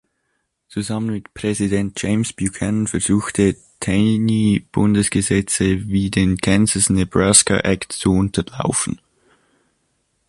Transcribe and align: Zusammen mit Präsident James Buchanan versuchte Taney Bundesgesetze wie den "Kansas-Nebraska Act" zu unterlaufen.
Zusammen 0.67 1.11
mit 1.13 1.31
Präsident 1.35 2.01
James 2.01 2.33
Buchanan 2.33 2.87
versuchte 2.87 3.55
Taney 3.79 4.65
Bundesgesetze 4.71 5.89
wie 5.89 6.09
den 6.09 6.37
"Kansas-Nebraska 6.39 7.59
Act" 7.59 7.91
zu 7.91 8.11
unterlaufen. 8.11 8.99